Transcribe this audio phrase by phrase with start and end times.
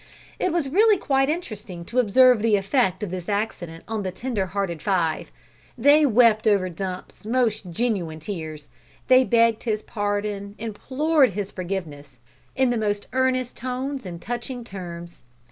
[0.39, 4.47] It was really quite interesting to observe the effect of this accident on the tender
[4.47, 5.31] hearted five.
[5.77, 8.67] They wept over Dumps most genuine tears.
[9.09, 12.17] They begged his pardon implored his forgiveness
[12.55, 15.21] in the most earnest tones and touching terms.